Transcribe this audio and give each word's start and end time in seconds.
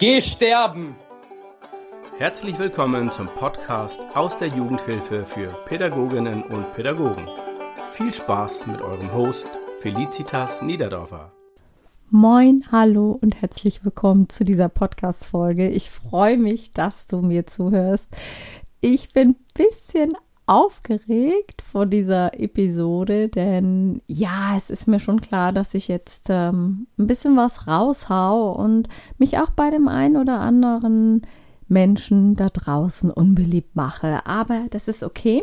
Geh 0.00 0.20
sterben! 0.20 0.94
Herzlich 2.18 2.56
willkommen 2.56 3.10
zum 3.10 3.26
Podcast 3.26 3.98
aus 4.14 4.38
der 4.38 4.46
Jugendhilfe 4.46 5.26
für 5.26 5.48
Pädagoginnen 5.66 6.44
und 6.44 6.72
Pädagogen. 6.74 7.26
Viel 7.94 8.14
Spaß 8.14 8.68
mit 8.68 8.80
eurem 8.80 9.12
Host 9.12 9.48
Felicitas 9.80 10.62
Niederdorfer. 10.62 11.32
Moin, 12.10 12.62
hallo 12.70 13.18
und 13.20 13.42
herzlich 13.42 13.84
willkommen 13.84 14.28
zu 14.28 14.44
dieser 14.44 14.68
Podcast-Folge. 14.68 15.68
Ich 15.68 15.90
freue 15.90 16.38
mich, 16.38 16.72
dass 16.72 17.08
du 17.08 17.20
mir 17.20 17.46
zuhörst. 17.46 18.16
Ich 18.80 19.12
bin 19.12 19.30
ein 19.30 19.36
bisschen 19.52 20.16
aufgeregt 20.48 21.62
vor 21.62 21.86
dieser 21.86 22.38
Episode, 22.40 23.28
denn 23.28 24.00
ja, 24.06 24.54
es 24.56 24.70
ist 24.70 24.88
mir 24.88 24.98
schon 24.98 25.20
klar, 25.20 25.52
dass 25.52 25.74
ich 25.74 25.88
jetzt 25.88 26.26
ähm, 26.30 26.86
ein 26.98 27.06
bisschen 27.06 27.36
was 27.36 27.66
raushau 27.66 28.52
und 28.52 28.88
mich 29.18 29.38
auch 29.38 29.50
bei 29.50 29.70
dem 29.70 29.88
einen 29.88 30.16
oder 30.16 30.40
anderen 30.40 31.22
Menschen 31.68 32.34
da 32.34 32.48
draußen 32.48 33.10
unbeliebt 33.10 33.76
mache. 33.76 34.26
Aber 34.26 34.66
das 34.70 34.88
ist 34.88 35.02
okay. 35.02 35.42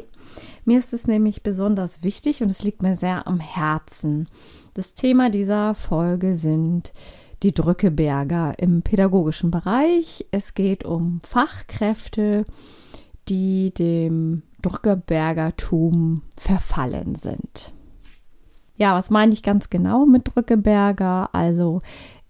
Mir 0.66 0.80
ist 0.80 0.92
es 0.92 1.06
nämlich 1.06 1.44
besonders 1.44 2.04
wichtig 2.04 2.42
und 2.42 2.50
es 2.50 2.64
liegt 2.64 2.82
mir 2.82 2.96
sehr 2.96 3.28
am 3.28 3.40
Herzen. 3.40 4.28
Das 4.74 4.96
Thema 4.96 5.30
dieser 5.30 5.76
Folge 5.76 6.36
sind 6.36 6.94
die 7.44 7.54
Drückeberger 7.54 8.58
im 8.58 8.82
pädagogischen 8.82 9.52
Bereich. 9.52 10.26
Es 10.32 10.56
geht 10.56 10.84
um 10.84 11.20
Fachkräfte, 11.22 12.46
die 13.30 13.72
dem 13.72 14.42
Drückebergertum 14.66 16.24
verfallen 16.36 17.16
sind. 17.16 17.74
Ja, 18.78 18.96
was 18.96 19.10
meine 19.10 19.32
ich 19.32 19.44
ganz 19.44 19.70
genau 19.70 20.06
mit 20.06 20.34
Drückeberger? 20.34 21.30
Also 21.34 21.82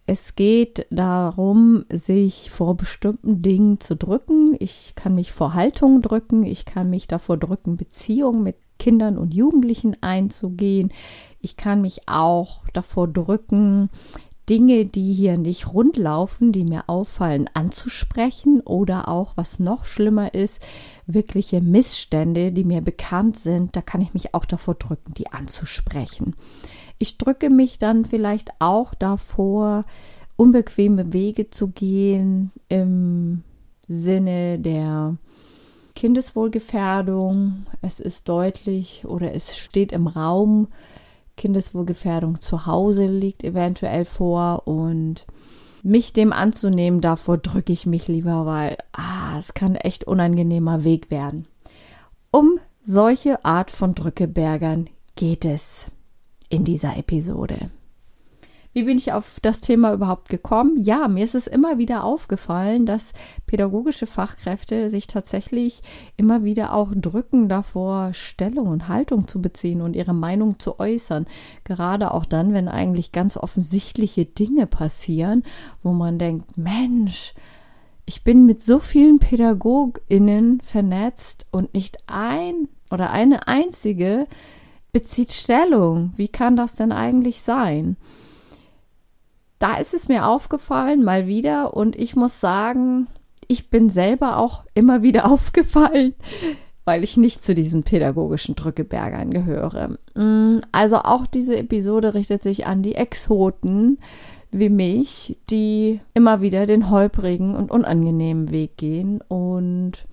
es 0.05 0.35
geht 0.35 0.85
darum, 0.91 1.85
sich 1.89 2.51
vor 2.51 2.75
bestimmten 2.75 3.41
Dingen 3.41 3.79
zu 3.79 3.95
drücken. 3.95 4.55
Ich 4.59 4.93
kann 4.95 5.15
mich 5.15 5.31
vor 5.31 5.53
Haltung 5.53 6.01
drücken. 6.01 6.43
Ich 6.43 6.65
kann 6.65 6.89
mich 6.89 7.07
davor 7.07 7.37
drücken, 7.37 7.77
Beziehungen 7.77 8.43
mit 8.43 8.57
Kindern 8.77 9.17
und 9.17 9.33
Jugendlichen 9.33 9.95
einzugehen. 10.01 10.91
Ich 11.39 11.57
kann 11.57 11.81
mich 11.81 12.07
auch 12.07 12.63
davor 12.73 13.07
drücken, 13.07 13.89
Dinge, 14.49 14.85
die 14.85 15.13
hier 15.13 15.37
nicht 15.37 15.73
rund 15.73 15.97
laufen, 15.97 16.51
die 16.51 16.63
mir 16.63 16.83
auffallen, 16.87 17.49
anzusprechen 17.53 18.61
oder 18.61 19.07
auch, 19.07 19.33
was 19.35 19.59
noch 19.59 19.85
schlimmer 19.85 20.33
ist, 20.33 20.61
wirkliche 21.07 21.61
Missstände, 21.61 22.51
die 22.51 22.63
mir 22.63 22.81
bekannt 22.81 23.37
sind, 23.37 23.75
da 23.75 23.81
kann 23.81 24.01
ich 24.01 24.13
mich 24.13 24.33
auch 24.35 24.45
davor 24.45 24.75
drücken, 24.75 25.13
die 25.15 25.31
anzusprechen. 25.31 26.35
Ich 26.97 27.17
drücke 27.17 27.49
mich 27.49 27.77
dann 27.77 28.05
vielleicht 28.05 28.51
auch 28.59 28.93
davor, 28.93 29.85
unbequeme 30.37 31.13
Wege 31.13 31.49
zu 31.49 31.69
gehen 31.69 32.51
im 32.69 33.43
Sinne 33.87 34.59
der 34.59 35.17
Kindeswohlgefährdung. 35.95 37.65
Es 37.81 37.99
ist 37.99 38.27
deutlich 38.27 39.05
oder 39.05 39.33
es 39.33 39.57
steht 39.57 39.91
im 39.91 40.07
Raum, 40.07 40.67
Kindeswohlgefährdung 41.37 42.41
zu 42.41 42.65
Hause 42.65 43.07
liegt 43.07 43.43
eventuell 43.43 44.05
vor 44.05 44.67
und 44.67 45.25
mich 45.83 46.13
dem 46.13 46.33
anzunehmen, 46.33 47.01
davor 47.01 47.37
drücke 47.37 47.71
ich 47.71 47.85
mich 47.85 48.07
lieber, 48.07 48.45
weil 48.45 48.77
ah, 48.91 49.37
es 49.37 49.53
kann 49.53 49.75
echt 49.75 50.05
unangenehmer 50.05 50.83
Weg 50.83 51.11
werden. 51.11 51.47
Um 52.31 52.59
solche 52.81 53.45
Art 53.45 53.71
von 53.71 53.93
Drückebergern 53.93 54.89
geht 55.15 55.45
es 55.45 55.85
in 56.49 56.63
dieser 56.63 56.97
Episode. 56.97 57.69
Wie 58.75 58.83
bin 58.83 58.97
ich 58.97 59.13
auf 59.13 59.39
das 59.41 59.61
Thema 59.61 59.93
überhaupt 59.93 60.27
gekommen? 60.27 60.75
Ja, 60.77 61.07
mir 61.07 61.23
ist 61.23 61.33
es 61.33 61.47
immer 61.47 61.77
wieder 61.77 62.03
aufgefallen, 62.03 62.85
dass 62.85 63.13
pädagogische 63.47 64.05
Fachkräfte 64.05 64.89
sich 64.89 65.07
tatsächlich 65.07 65.81
immer 66.17 66.43
wieder 66.43 66.73
auch 66.73 66.89
drücken 66.93 67.47
davor, 67.47 68.13
Stellung 68.13 68.67
und 68.67 68.89
Haltung 68.89 69.29
zu 69.29 69.41
beziehen 69.41 69.79
und 69.79 69.95
ihre 69.95 70.13
Meinung 70.13 70.59
zu 70.59 70.77
äußern. 70.77 71.25
Gerade 71.63 72.13
auch 72.13 72.25
dann, 72.25 72.51
wenn 72.51 72.67
eigentlich 72.67 73.13
ganz 73.13 73.37
offensichtliche 73.37 74.25
Dinge 74.25 74.67
passieren, 74.67 75.43
wo 75.81 75.93
man 75.93 76.19
denkt, 76.19 76.57
Mensch, 76.57 77.33
ich 78.05 78.25
bin 78.25 78.45
mit 78.45 78.61
so 78.61 78.79
vielen 78.79 79.19
PädagogInnen 79.19 80.59
vernetzt 80.59 81.47
und 81.49 81.73
nicht 81.73 81.99
ein 82.07 82.67
oder 82.91 83.11
eine 83.11 83.47
einzige 83.47 84.27
bezieht 84.91 85.31
Stellung. 85.31 86.11
Wie 86.17 86.27
kann 86.27 86.57
das 86.57 86.75
denn 86.75 86.91
eigentlich 86.91 87.41
sein? 87.41 87.95
Da 89.65 89.77
ist 89.77 89.95
es 89.95 90.07
mir 90.07 90.27
aufgefallen, 90.27 91.03
mal 91.03 91.25
wieder. 91.25 91.75
Und 91.75 91.95
ich 91.95 92.15
muss 92.15 92.39
sagen, 92.39 93.07
ich 93.47 93.71
bin 93.71 93.89
selber 93.89 94.37
auch 94.37 94.63
immer 94.75 95.01
wieder 95.01 95.25
aufgefallen, 95.31 96.13
weil 96.83 97.03
ich 97.03 97.17
nicht 97.17 97.41
zu 97.41 97.55
diesen 97.55 97.81
pädagogischen 97.81 98.53
Drückebergern 98.53 99.31
gehöre. 99.31 99.97
Mm, 100.13 100.59
also 100.71 100.97
auch 100.97 101.25
diese 101.25 101.57
Episode 101.57 102.13
richtet 102.13 102.43
sich 102.43 102.67
an 102.67 102.83
die 102.83 102.93
Exoten 102.93 103.97
wie 104.51 104.69
mich, 104.69 105.39
die 105.49 105.99
immer 106.13 106.41
wieder 106.41 106.67
den 106.67 106.91
holprigen 106.91 107.55
und 107.55 107.71
unangenehmen 107.71 108.51
Weg 108.51 108.77
gehen. 108.77 109.19
Und 109.27 110.05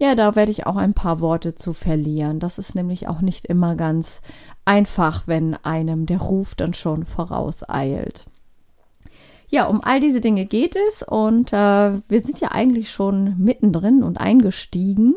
ja, 0.00 0.16
da 0.16 0.34
werde 0.34 0.50
ich 0.50 0.66
auch 0.66 0.76
ein 0.76 0.94
paar 0.94 1.20
Worte 1.20 1.54
zu 1.54 1.74
verlieren. 1.74 2.40
Das 2.40 2.58
ist 2.58 2.74
nämlich 2.74 3.06
auch 3.06 3.20
nicht 3.20 3.46
immer 3.46 3.76
ganz 3.76 4.20
einfach, 4.64 5.28
wenn 5.28 5.54
einem 5.54 6.06
der 6.06 6.18
Ruf 6.18 6.56
dann 6.56 6.74
schon 6.74 7.04
vorauseilt. 7.04 8.24
Ja, 9.50 9.66
um 9.66 9.80
all 9.82 9.98
diese 9.98 10.20
Dinge 10.20 10.46
geht 10.46 10.76
es 10.76 11.02
und 11.02 11.52
äh, 11.52 11.56
wir 12.08 12.20
sind 12.20 12.40
ja 12.40 12.52
eigentlich 12.52 12.90
schon 12.90 13.34
mittendrin 13.36 14.04
und 14.04 14.18
eingestiegen. 14.18 15.14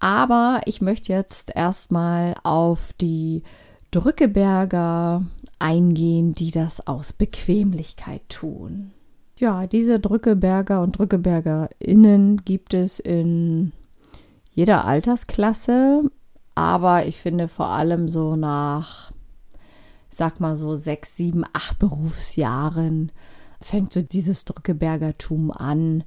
Aber 0.00 0.60
ich 0.66 0.82
möchte 0.82 1.12
jetzt 1.12 1.50
erstmal 1.54 2.34
auf 2.42 2.92
die 3.00 3.42
Drückeberger 3.90 5.24
eingehen, 5.58 6.34
die 6.34 6.50
das 6.50 6.86
aus 6.86 7.14
Bequemlichkeit 7.14 8.28
tun. 8.28 8.90
Ja, 9.36 9.66
diese 9.66 9.98
Drückeberger 9.98 10.82
und 10.82 10.98
Drückebergerinnen 10.98 12.44
gibt 12.44 12.74
es 12.74 13.00
in 13.00 13.72
jeder 14.50 14.84
Altersklasse, 14.84 16.10
aber 16.54 17.06
ich 17.06 17.18
finde 17.18 17.48
vor 17.48 17.68
allem 17.68 18.08
so 18.08 18.36
nach 18.36 19.11
sag 20.12 20.40
mal 20.40 20.56
so 20.56 20.76
sechs, 20.76 21.16
sieben, 21.16 21.44
acht 21.52 21.78
Berufsjahren 21.78 23.10
fängt 23.60 23.92
so 23.92 24.02
dieses 24.02 24.44
Drückebergertum 24.44 25.50
an. 25.50 26.04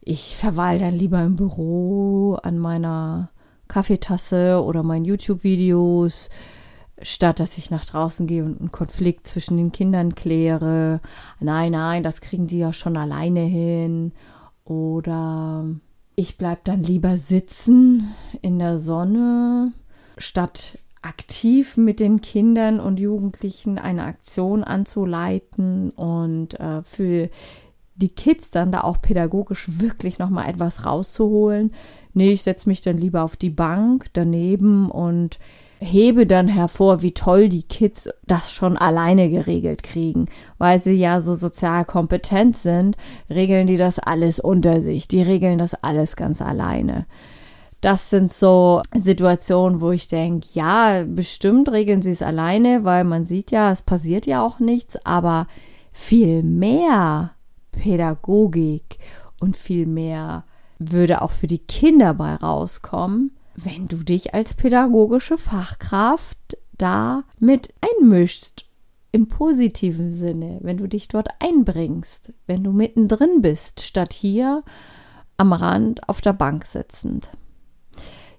Ich 0.00 0.36
verweile 0.36 0.80
dann 0.80 0.94
lieber 0.94 1.22
im 1.22 1.36
Büro 1.36 2.34
an 2.42 2.58
meiner 2.58 3.30
Kaffeetasse 3.68 4.62
oder 4.62 4.82
meinen 4.82 5.04
YouTube-Videos, 5.04 6.30
statt 7.00 7.40
dass 7.40 7.58
ich 7.58 7.70
nach 7.70 7.84
draußen 7.84 8.26
gehe 8.26 8.44
und 8.44 8.60
einen 8.60 8.72
Konflikt 8.72 9.26
zwischen 9.26 9.56
den 9.56 9.72
Kindern 9.72 10.14
kläre. 10.14 11.00
Nein, 11.40 11.72
nein, 11.72 12.02
das 12.02 12.20
kriegen 12.20 12.46
die 12.46 12.58
ja 12.58 12.72
schon 12.72 12.96
alleine 12.96 13.40
hin. 13.40 14.12
Oder 14.64 15.66
ich 16.16 16.36
bleibe 16.36 16.60
dann 16.64 16.80
lieber 16.80 17.16
sitzen 17.16 18.14
in 18.42 18.58
der 18.58 18.78
Sonne, 18.78 19.72
statt 20.18 20.78
aktiv 21.02 21.76
mit 21.76 22.00
den 22.00 22.20
Kindern 22.20 22.80
und 22.80 22.98
Jugendlichen 22.98 23.78
eine 23.78 24.04
Aktion 24.04 24.64
anzuleiten 24.64 25.90
und 25.90 26.58
äh, 26.58 26.82
für 26.82 27.28
die 27.94 28.08
Kids 28.08 28.50
dann 28.50 28.72
da 28.72 28.82
auch 28.82 29.00
pädagogisch 29.00 29.80
wirklich 29.80 30.18
noch 30.18 30.30
mal 30.30 30.48
etwas 30.48 30.84
rauszuholen. 30.84 31.72
Nee, 32.14 32.32
ich 32.32 32.42
setze 32.42 32.68
mich 32.68 32.80
dann 32.80 32.96
lieber 32.96 33.22
auf 33.22 33.36
die 33.36 33.50
Bank 33.50 34.06
daneben 34.12 34.90
und 34.90 35.38
hebe 35.80 36.26
dann 36.26 36.48
hervor, 36.48 37.02
wie 37.02 37.12
toll 37.12 37.48
die 37.48 37.62
Kids 37.62 38.08
das 38.26 38.52
schon 38.52 38.76
alleine 38.76 39.30
geregelt 39.30 39.82
kriegen. 39.82 40.26
Weil 40.58 40.80
sie 40.80 40.92
ja 40.92 41.20
so 41.20 41.34
sozial 41.34 41.84
kompetent 41.84 42.56
sind, 42.56 42.96
regeln 43.30 43.66
die 43.66 43.76
das 43.76 43.98
alles 43.98 44.40
unter 44.40 44.80
sich. 44.80 45.08
Die 45.08 45.22
regeln 45.22 45.58
das 45.58 45.74
alles 45.74 46.16
ganz 46.16 46.42
alleine 46.42 47.06
das 47.80 48.10
sind 48.10 48.32
so 48.32 48.82
Situationen, 48.94 49.80
wo 49.80 49.92
ich 49.92 50.08
denke, 50.08 50.48
ja, 50.52 51.04
bestimmt 51.04 51.70
regeln 51.70 52.02
sie 52.02 52.10
es 52.10 52.22
alleine, 52.22 52.84
weil 52.84 53.04
man 53.04 53.24
sieht 53.24 53.50
ja, 53.50 53.70
es 53.70 53.82
passiert 53.82 54.26
ja 54.26 54.44
auch 54.44 54.58
nichts, 54.58 54.98
aber 55.06 55.46
viel 55.92 56.42
mehr 56.42 57.32
Pädagogik 57.70 58.98
und 59.40 59.56
viel 59.56 59.86
mehr 59.86 60.44
würde 60.78 61.22
auch 61.22 61.30
für 61.30 61.46
die 61.46 61.60
Kinder 61.60 62.14
bei 62.14 62.34
rauskommen, 62.34 63.36
wenn 63.54 63.86
du 63.86 63.98
dich 63.98 64.34
als 64.34 64.54
pädagogische 64.54 65.38
Fachkraft 65.38 66.58
da 66.76 67.24
mit 67.38 67.72
einmischst. 67.80 68.64
Im 69.10 69.26
positiven 69.26 70.12
Sinne, 70.12 70.58
wenn 70.60 70.76
du 70.76 70.86
dich 70.86 71.08
dort 71.08 71.28
einbringst, 71.40 72.34
wenn 72.46 72.62
du 72.62 72.72
mittendrin 72.72 73.40
bist, 73.40 73.80
statt 73.80 74.12
hier 74.12 74.62
am 75.38 75.54
Rand 75.54 76.06
auf 76.08 76.20
der 76.20 76.34
Bank 76.34 76.66
sitzend 76.66 77.30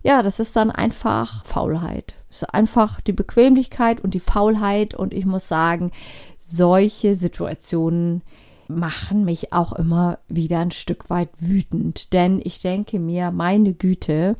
ja, 0.01 0.22
das 0.22 0.40
ist 0.40 0.56
dann 0.56 0.72
einfach 0.72 1.44
Faulheit. 1.44 2.16
Es 2.30 2.44
ist 2.44 2.54
einfach 2.54 3.01
die 3.01 3.13
Bequemlichkeit 3.13 4.01
und 4.01 4.13
die 4.13 4.19
Faulheit. 4.19 4.94
Und 4.94 5.13
ich 5.13 5.25
muss 5.25 5.48
sagen, 5.48 5.92
solche 6.38 7.16
Situationen 7.16 8.24
machen 8.68 9.25
mich 9.25 9.51
auch 9.51 9.74
immer 9.74 10.19
wieder 10.28 10.60
ein 10.60 10.72
Stück 10.72 11.10
weit 11.10 11.30
wütend. 11.40 12.13
Denn 12.13 12.40
ich 12.44 12.60
denke 12.60 13.00
mir, 13.00 13.31
meine 13.31 13.74
Güte, 13.74 14.38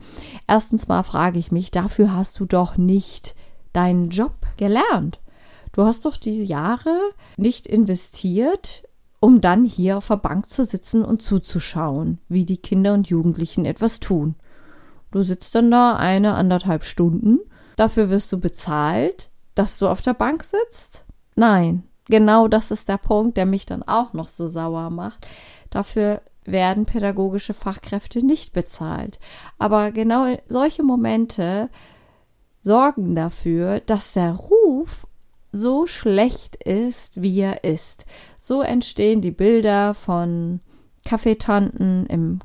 erstens 0.48 0.88
mal 0.88 1.04
frage 1.04 1.40
ich 1.40 1.52
mich, 1.52 1.72
dafür 1.72 2.14
hast 2.14 2.40
du 2.40 2.46
doch 2.46 2.78
nicht 2.78 3.36
deinen 3.74 4.10
Job 4.10 4.36
gelernt. 4.58 5.20
Du 5.72 5.84
hast 5.84 6.06
doch 6.06 6.18
diese 6.18 6.44
Jahre 6.44 6.96
nicht 7.38 7.68
investiert, 7.68 8.84
um 9.20 9.42
dann 9.42 9.66
hier 9.66 9.98
auf 9.98 10.08
der 10.08 10.18
Bank 10.18 10.50
zu 10.50 10.64
sitzen 10.64 11.04
und 11.04 11.22
zuzuschauen, 11.22 12.20
wie 12.30 12.46
die 12.46 12.58
Kinder 12.58 12.94
und 12.94 13.10
Jugendlichen 13.10 13.66
etwas 13.66 14.00
tun. 14.00 14.36
Du 15.12 15.22
sitzt 15.22 15.56
dann 15.56 15.72
da 15.72 15.96
eine, 15.96 16.36
anderthalb 16.36 16.84
Stunden, 16.84 17.40
dafür 17.76 18.10
wirst 18.10 18.32
du 18.32 18.40
bezahlt, 18.40 19.30
dass 19.56 19.78
du 19.78 19.88
auf 19.88 20.02
der 20.02 20.14
Bank 20.14 20.44
sitzt? 20.44 21.06
Nein, 21.36 21.84
genau 22.06 22.48
das 22.48 22.72
ist 22.72 22.90
der 22.90 22.98
Punkt, 22.98 23.38
der 23.38 23.46
mich 23.46 23.66
dann 23.66 23.84
auch 23.84 24.14
noch 24.14 24.28
so 24.28 24.48
sauer 24.48 24.90
macht. 24.90 25.28
Dafür 25.70 26.22
werden 26.46 26.86
pädagogische 26.86 27.54
Fachkräfte 27.54 28.26
nicht 28.26 28.54
bezahlt. 28.54 29.20
Aber 29.58 29.92
genau 29.92 30.36
solche 30.48 30.84
Momente 30.84 31.70
sorgen 32.62 33.16
dafür, 33.16 33.80
dass 33.82 34.14
der 34.14 34.34
Ruf 34.34 35.08
so 35.52 35.88
schlecht 35.88 36.56
ist, 36.64 37.22
wie 37.22 37.40
er 37.40 37.64
ist. 37.64 38.06
So 38.38 38.62
entstehen 38.62 39.22
die 39.22 39.32
Bilder 39.32 39.94
von 39.94 40.60
Kaffeetanten 41.06 42.06
im 42.08 42.40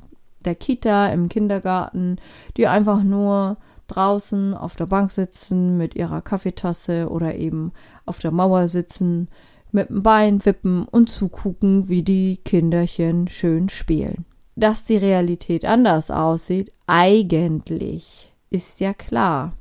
der 0.45 0.55
Kita, 0.55 1.07
im 1.07 1.29
Kindergarten, 1.29 2.17
die 2.57 2.67
einfach 2.67 3.03
nur 3.03 3.57
draußen 3.87 4.53
auf 4.53 4.75
der 4.75 4.87
Bank 4.87 5.11
sitzen 5.11 5.77
mit 5.77 5.95
ihrer 5.95 6.21
Kaffeetasse 6.21 7.09
oder 7.09 7.35
eben 7.35 7.71
auf 8.05 8.19
der 8.19 8.31
Mauer 8.31 8.67
sitzen, 8.67 9.27
mit 9.71 9.89
dem 9.89 10.03
Bein 10.03 10.45
wippen 10.45 10.87
und 10.87 11.09
zugucken, 11.09 11.89
wie 11.89 12.01
die 12.01 12.37
Kinderchen 12.37 13.27
schön 13.27 13.69
spielen. 13.69 14.25
Dass 14.55 14.85
die 14.85 14.97
Realität 14.97 15.65
anders 15.65 16.11
aussieht, 16.11 16.71
eigentlich 16.87 18.33
ist 18.49 18.79
ja 18.79 18.93
klar. 18.93 19.53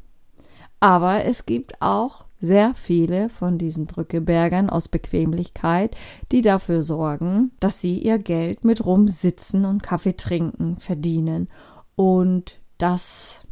Aber 0.78 1.24
es 1.24 1.46
gibt 1.46 1.80
auch 1.80 2.23
sehr 2.44 2.74
viele 2.74 3.28
von 3.28 3.58
diesen 3.58 3.86
Drückebergern 3.86 4.70
aus 4.70 4.88
Bequemlichkeit, 4.88 5.96
die 6.30 6.42
dafür 6.42 6.82
sorgen, 6.82 7.50
dass 7.58 7.80
sie 7.80 7.98
ihr 7.98 8.18
Geld 8.18 8.64
mit 8.64 8.84
rumsitzen 8.84 9.64
und 9.64 9.82
Kaffee 9.82 10.16
trinken 10.16 10.76
verdienen. 10.76 11.48
Und 11.96 12.60
das 12.78 13.42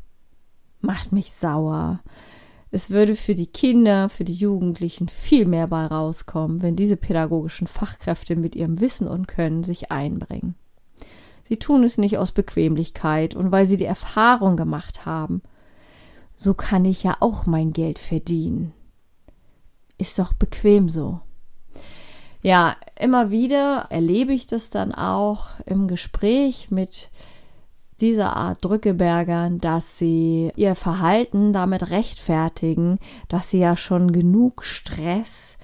macht 0.81 1.13
mich 1.13 1.33
sauer. 1.33 2.01
Es 2.71 2.91
würde 2.91 3.17
für 3.17 3.35
die 3.35 3.47
Kinder, 3.47 4.09
für 4.09 4.25
die 4.25 4.35
Jugendlichen 4.35 5.09
viel 5.09 5.47
mehr 5.47 5.67
bei 5.67 5.87
rauskommen, 5.87 6.63
wenn 6.63 6.75
diese 6.75 6.97
pädagogischen 6.97 7.67
Fachkräfte 7.67 8.35
mit 8.35 8.57
ihrem 8.57 8.81
Wissen 8.81 9.07
und 9.07 9.29
Können 9.29 9.63
sich 9.63 9.93
einbringen. 9.93 10.55
Sie 11.43 11.59
tun 11.59 11.85
es 11.85 11.99
nicht 11.99 12.17
aus 12.17 12.33
Bequemlichkeit 12.33 13.35
und 13.35 13.53
weil 13.53 13.67
sie 13.67 13.77
die 13.77 13.85
Erfahrung 13.85 14.57
gemacht 14.57 15.05
haben, 15.05 15.43
so 16.35 16.55
kann 16.55 16.85
ich 16.87 17.03
ja 17.03 17.17
auch 17.21 17.45
mein 17.45 17.73
Geld 17.73 17.99
verdienen. 17.99 18.73
Ist 19.99 20.19
doch 20.19 20.33
bequem 20.33 20.89
so. 20.89 21.21
Ja, 22.43 22.77
immer 22.99 23.31
wieder 23.31 23.87
erlebe 23.91 24.33
ich 24.33 24.47
das 24.47 24.71
dann 24.71 24.93
auch 24.93 25.61
im 25.65 25.87
Gespräch 25.87 26.71
mit 26.71 27.09
dieser 28.01 28.37
Art 28.37 28.65
Drückebergern, 28.65 29.61
dass 29.61 29.97
sie 29.97 30.51
ihr 30.57 30.75
Verhalten 30.75 31.53
damit 31.53 31.91
rechtfertigen, 31.91 32.99
dass 33.29 33.51
sie 33.51 33.61
ja 33.61 33.77
schon 33.77 34.11
genug 34.11 34.65
Stress 34.65 35.57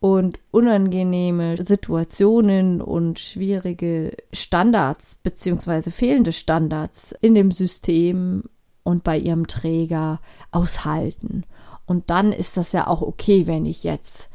und 0.00 0.38
unangenehme 0.50 1.56
Situationen 1.56 2.82
und 2.82 3.18
schwierige 3.18 4.14
Standards 4.32 5.18
beziehungsweise 5.22 5.90
fehlende 5.90 6.32
Standards 6.32 7.14
in 7.20 7.34
dem 7.34 7.50
System 7.50 8.44
und 8.84 9.02
bei 9.02 9.18
ihrem 9.18 9.46
Träger 9.46 10.20
aushalten. 10.52 11.44
Und 11.88 12.10
dann 12.10 12.32
ist 12.32 12.58
das 12.58 12.72
ja 12.72 12.86
auch 12.86 13.00
okay, 13.00 13.46
wenn 13.46 13.64
ich 13.64 13.82
jetzt 13.82 14.28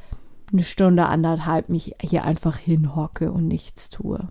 eine 0.52 0.64
Stunde, 0.64 1.06
anderthalb 1.06 1.70
mich 1.70 1.96
hier 2.02 2.26
einfach 2.26 2.58
hinhocke 2.58 3.32
und 3.32 3.48
nichts 3.48 3.90
tue. 3.90 4.28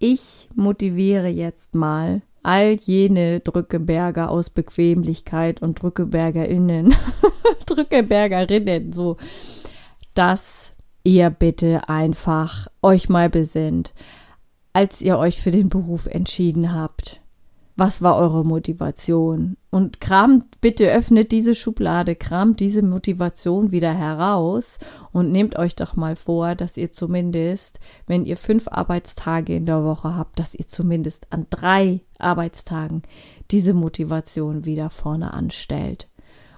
Ich 0.00 0.48
motiviere 0.56 1.28
jetzt 1.28 1.76
mal 1.76 2.22
all 2.42 2.72
jene 2.72 3.38
Drückeberger 3.38 4.30
aus 4.32 4.50
Bequemlichkeit 4.50 5.62
und 5.62 5.80
Drückebergerinnen, 5.80 6.92
Drückebergerinnen, 7.66 8.92
so, 8.92 9.16
dass 10.14 10.72
ihr 11.04 11.30
bitte 11.30 11.88
einfach 11.88 12.66
euch 12.82 13.08
mal 13.08 13.30
besinnt, 13.30 13.94
als 14.72 15.02
ihr 15.02 15.18
euch 15.18 15.40
für 15.40 15.52
den 15.52 15.68
Beruf 15.68 16.06
entschieden 16.06 16.74
habt 16.74 17.21
was 17.76 18.02
war 18.02 18.16
eure 18.16 18.44
Motivation? 18.44 19.56
Und 19.70 20.00
kramt, 20.00 20.60
bitte 20.60 20.92
öffnet 20.92 21.32
diese 21.32 21.54
Schublade, 21.54 22.14
kramt 22.14 22.60
diese 22.60 22.82
Motivation 22.82 23.72
wieder 23.72 23.92
heraus 23.92 24.78
und 25.12 25.32
nehmt 25.32 25.58
euch 25.58 25.74
doch 25.74 25.96
mal 25.96 26.14
vor, 26.14 26.54
dass 26.54 26.76
ihr 26.76 26.92
zumindest, 26.92 27.80
wenn 28.06 28.26
ihr 28.26 28.36
fünf 28.36 28.68
Arbeitstage 28.68 29.54
in 29.56 29.66
der 29.66 29.84
Woche 29.84 30.14
habt, 30.16 30.38
dass 30.38 30.54
ihr 30.54 30.68
zumindest 30.68 31.26
an 31.30 31.46
drei 31.48 32.00
Arbeitstagen 32.18 33.02
diese 33.50 33.72
Motivation 33.72 34.66
wieder 34.66 34.90
vorne 34.90 35.32
anstellt 35.32 36.08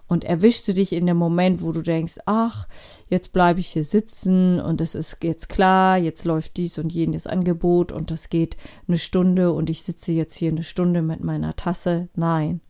und 0.06 0.24
erwischst 0.24 0.68
du 0.68 0.74
dich 0.74 0.92
in 0.92 1.06
dem 1.06 1.16
Moment, 1.16 1.62
wo 1.62 1.72
du 1.72 1.80
denkst, 1.80 2.18
ach, 2.26 2.68
jetzt 3.08 3.32
bleibe 3.32 3.60
ich 3.60 3.68
hier 3.68 3.84
sitzen 3.84 4.60
und 4.60 4.80
es 4.80 4.94
ist 4.94 5.18
jetzt 5.22 5.48
klar, 5.48 5.98
jetzt 5.98 6.24
läuft 6.24 6.56
dies 6.56 6.78
und 6.78 6.92
jenes 6.92 7.26
Angebot 7.26 7.90
und 7.90 8.10
das 8.10 8.28
geht 8.28 8.56
eine 8.86 8.98
Stunde 8.98 9.52
und 9.52 9.70
ich 9.70 9.82
sitze 9.82 10.12
jetzt 10.12 10.34
hier 10.34 10.50
eine 10.50 10.62
Stunde 10.62 11.02
mit 11.02 11.24
meiner 11.24 11.56
Tasse. 11.56 12.08
Nein. 12.14 12.60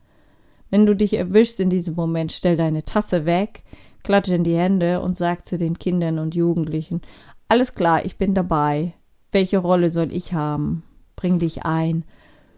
Wenn 0.71 0.87
du 0.87 0.95
dich 0.95 1.15
erwischst 1.15 1.61
in 1.61 1.71
diesem 1.71 1.95
Moment, 1.95 2.33
stell 2.33 2.57
deine 2.57 2.85
Tasse 2.85 3.27
weg, 3.27 3.65
klatsche 4.03 4.35
in 4.35 4.45
die 4.45 4.57
Hände 4.57 5.01
und 5.01 5.17
sag 5.17 5.47
zu 5.47 5.59
den 5.59 5.79
Kindern 5.79 6.19
und 6.19 6.35
Jugendlichen, 6.35 7.01
alles 7.49 7.75
klar, 7.75 8.05
ich 8.05 8.17
bin 8.17 8.35
dabei. 8.35 8.95
Welche 9.33 9.59
Rolle 9.59 9.91
soll 9.91 10.13
ich 10.13 10.33
haben? 10.33 10.85
Bring 11.17 11.39
dich 11.39 11.65
ein. 11.65 12.05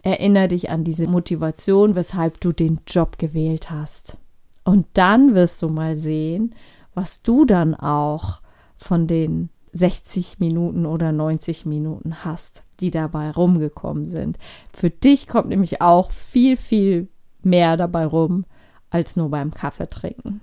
Erinnere 0.03 0.47
dich 0.47 0.69
an 0.69 0.83
diese 0.83 1.07
Motivation, 1.07 1.95
weshalb 1.95 2.39
du 2.39 2.51
den 2.51 2.79
Job 2.87 3.17
gewählt 3.17 3.69
hast. 3.69 4.17
Und 4.67 4.85
dann 4.95 5.33
wirst 5.33 5.61
du 5.61 5.69
mal 5.69 5.95
sehen, 5.95 6.53
was 6.93 7.21
du 7.21 7.45
dann 7.45 7.73
auch 7.73 8.41
von 8.75 9.07
den 9.07 9.47
60 9.71 10.39
Minuten 10.39 10.85
oder 10.85 11.13
90 11.13 11.65
Minuten 11.65 12.25
hast, 12.25 12.63
die 12.81 12.91
dabei 12.91 13.31
rumgekommen 13.31 14.07
sind. 14.07 14.37
Für 14.73 14.89
dich 14.89 15.29
kommt 15.29 15.47
nämlich 15.47 15.81
auch 15.81 16.11
viel, 16.11 16.57
viel 16.57 17.07
mehr 17.43 17.77
dabei 17.77 18.05
rum, 18.05 18.43
als 18.89 19.15
nur 19.15 19.29
beim 19.29 19.51
Kaffee 19.51 19.89
trinken. 19.89 20.41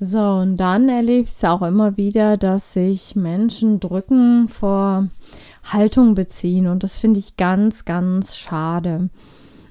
So, 0.00 0.18
und 0.18 0.56
dann 0.56 0.88
erlebe 0.88 1.22
ich 1.22 1.30
es 1.30 1.44
auch 1.44 1.62
immer 1.62 1.96
wieder, 1.96 2.36
dass 2.36 2.72
sich 2.72 3.14
Menschen 3.14 3.78
drücken 3.78 4.48
vor 4.48 5.06
Haltung 5.62 6.16
beziehen. 6.16 6.66
Und 6.66 6.82
das 6.82 6.98
finde 6.98 7.20
ich 7.20 7.36
ganz, 7.36 7.84
ganz 7.84 8.36
schade. 8.36 9.08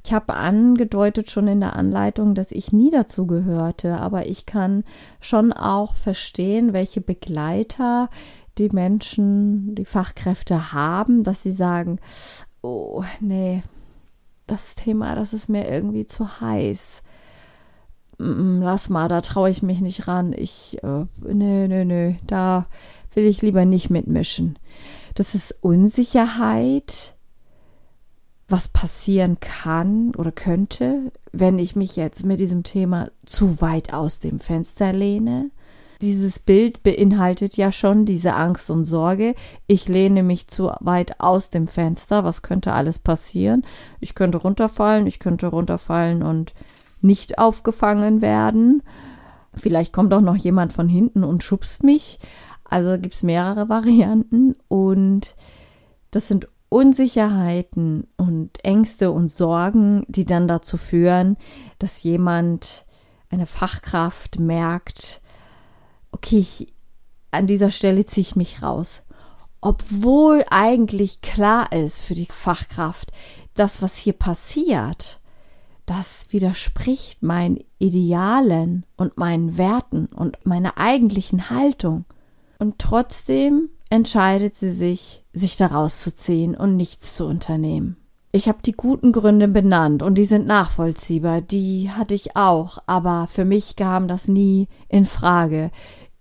Ich 0.04 0.14
habe 0.14 0.34
angedeutet 0.34 1.30
schon 1.30 1.48
in 1.48 1.60
der 1.60 1.76
Anleitung, 1.76 2.34
dass 2.34 2.52
ich 2.52 2.74
nie 2.74 2.90
dazu 2.90 3.28
gehörte, 3.28 3.98
aber 3.98 4.26
ich 4.26 4.46
kann 4.46 4.84
schon 5.20 5.54
auch 5.54 5.96
verstehen, 5.96 6.74
welche 6.74 7.02
Begleiter 7.02 8.10
die 8.58 8.70
Menschen, 8.70 9.76
die 9.76 9.86
Fachkräfte 9.86 10.74
haben, 10.74 11.24
dass 11.24 11.44
sie 11.44 11.52
sagen, 11.52 12.00
oh 12.62 13.04
nee, 13.20 13.62
das 14.48 14.76
Thema, 14.76 15.16
das 15.16 15.34
ist 15.34 15.50
mir 15.50 15.70
irgendwie 15.70 16.08
zu 16.08 16.42
heiß. 16.42 17.04
Lass 18.18 18.90
mal, 18.90 19.08
da 19.08 19.22
traue 19.22 19.50
ich 19.50 19.64
mich 19.64 19.82
nicht 19.82 20.08
ran. 20.08 20.34
Ich, 20.34 20.78
äh, 20.84 21.06
nö, 21.22 21.68
nö, 21.68 21.86
nö, 21.86 22.14
da 22.28 22.68
will 23.14 23.26
ich 23.26 23.42
lieber 23.42 23.66
nicht 23.66 23.90
mitmischen. 23.90 24.60
Das 25.16 25.34
ist 25.34 25.56
Unsicherheit, 25.62 27.16
was 28.52 28.68
passieren 28.68 29.40
kann 29.40 30.14
oder 30.16 30.32
könnte, 30.32 31.12
wenn 31.32 31.58
ich 31.58 31.76
mich 31.76 31.96
jetzt 31.96 32.26
mit 32.26 32.40
diesem 32.40 32.64
Thema 32.64 33.10
zu 33.26 33.62
weit 33.62 33.94
aus 33.94 34.20
dem 34.20 34.40
Fenster 34.40 34.94
lehne. 34.94 35.52
Dieses 36.02 36.40
Bild 36.40 36.84
beinhaltet 36.84 37.56
ja 37.58 37.72
schon 37.72 38.06
diese 38.06 38.34
Angst 38.34 38.72
und 38.72 38.86
Sorge. 38.86 39.36
Ich 39.68 39.88
lehne 39.88 40.24
mich 40.24 40.48
zu 40.48 40.72
weit 40.80 41.20
aus 41.20 41.52
dem 41.52 41.68
Fenster. 41.68 42.24
Was 42.24 42.42
könnte 42.42 42.74
alles 42.74 42.98
passieren? 42.98 43.64
Ich 44.00 44.16
könnte 44.16 44.40
runterfallen, 44.40 45.06
ich 45.06 45.20
könnte 45.20 45.48
runterfallen 45.48 46.24
und 46.24 46.54
nicht 47.02 47.38
aufgefangen 47.38 48.22
werden. 48.22 48.82
Vielleicht 49.54 49.94
kommt 49.94 50.14
auch 50.14 50.22
noch 50.22 50.36
jemand 50.38 50.74
von 50.74 50.90
hinten 50.90 51.24
und 51.24 51.44
schubst 51.44 51.84
mich. 51.84 52.20
Also 52.64 52.98
gibt 52.98 53.14
es 53.14 53.24
mehrere 53.24 53.70
Varianten 53.70 54.56
und 54.68 55.36
das 56.10 56.28
sind 56.28 56.48
Unsicherheiten 56.74 58.08
und 58.16 58.64
Ängste 58.64 59.12
und 59.12 59.30
Sorgen, 59.30 60.06
die 60.08 60.24
dann 60.24 60.48
dazu 60.48 60.78
führen, 60.78 61.36
dass 61.80 62.02
jemand, 62.04 62.86
eine 63.30 63.46
Fachkraft 63.46 64.40
merkt, 64.40 65.22
okay, 66.14 66.38
ich, 66.38 66.74
an 67.32 67.46
dieser 67.46 67.72
Stelle 67.72 68.06
ziehe 68.06 68.22
ich 68.22 68.36
mich 68.38 68.64
raus. 68.64 69.04
obwohl 69.62 70.44
eigentlich 70.50 71.22
klar 71.22 71.72
ist 71.72 72.02
für 72.02 72.16
die 72.16 72.28
Fachkraft, 72.30 73.12
das, 73.54 73.82
was 73.82 73.96
hier 73.96 74.14
passiert, 74.14 75.20
das 75.86 76.26
widerspricht 76.30 77.22
meinen 77.22 77.60
Idealen 77.78 78.86
und 78.98 79.18
meinen 79.18 79.58
Werten 79.58 80.08
und 80.08 80.46
meiner 80.46 80.78
eigentlichen 80.78 81.50
Haltung. 81.50 82.06
Und 82.60 82.80
trotzdem 82.80 83.70
entscheidet 83.92 84.56
sie 84.56 84.72
sich, 84.72 85.24
sich 85.34 85.58
daraus 85.58 86.02
zu 86.02 86.16
ziehen 86.16 86.56
und 86.56 86.78
nichts 86.78 87.16
zu 87.16 87.26
unternehmen. 87.26 87.98
Ich 88.32 88.48
habe 88.48 88.60
die 88.66 88.72
guten 88.72 89.12
Gründe 89.12 89.50
benannt 89.50 90.02
und 90.02 90.18
die 90.18 90.24
sind 90.24 90.48
nachvollziehbar, 90.48 91.42
die 91.42 91.92
hatte 91.92 92.14
ich 92.14 92.38
auch, 92.38 92.78
aber 92.88 93.28
für 93.28 93.44
mich 93.44 93.76
kam 93.76 94.08
das 94.08 94.30
nie 94.30 94.70
in 94.88 95.04
Frage. 95.04 95.70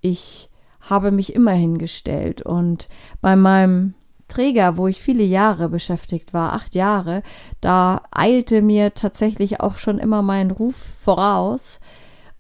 Ich 0.01 0.51
habe 0.81 1.13
mich 1.13 1.35
immer 1.35 1.53
hingestellt 1.53 2.43
und 2.43 2.89
bei 3.21 3.37
meinem 3.37 3.95
Träger, 4.27 4.77
wo 4.77 4.89
ich 4.89 5.01
viele 5.01 5.23
Jahre 5.25 5.69
beschäftigt 5.69 6.35
war, 6.35 6.55
acht 6.55 6.75
Jahre, 6.75 7.23
da 7.61 8.03
eilte 8.11 8.63
mir 8.63 8.95
tatsächlich 8.95 9.61
auch 9.61 9.79
schon 9.79 9.99
immer 9.99 10.23
mein 10.23 10.51
Ruf 10.51 10.75
voraus. 10.77 11.79